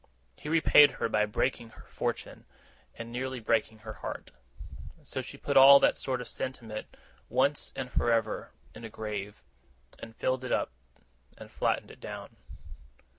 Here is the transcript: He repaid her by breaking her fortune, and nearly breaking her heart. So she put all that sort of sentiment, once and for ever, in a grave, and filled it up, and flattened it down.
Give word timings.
He 0.35 0.49
repaid 0.49 0.93
her 0.93 1.07
by 1.07 1.27
breaking 1.27 1.69
her 1.69 1.85
fortune, 1.87 2.45
and 2.95 3.11
nearly 3.11 3.39
breaking 3.39 3.77
her 3.85 3.93
heart. 3.93 4.31
So 5.03 5.21
she 5.21 5.37
put 5.37 5.55
all 5.57 5.79
that 5.79 5.95
sort 5.95 6.21
of 6.21 6.27
sentiment, 6.27 6.87
once 7.29 7.71
and 7.75 7.91
for 7.91 8.11
ever, 8.11 8.49
in 8.73 8.83
a 8.83 8.89
grave, 8.89 9.43
and 9.99 10.15
filled 10.15 10.43
it 10.43 10.51
up, 10.51 10.71
and 11.37 11.51
flattened 11.51 11.91
it 11.91 11.99
down. 11.99 12.35